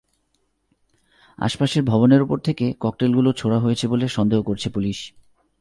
[1.37, 4.97] আশপাশের ভবনের ওপর থেকে ককটেলগুলো ছোড়া হয়েছে বলে সন্দেহ করছে পুলিশ।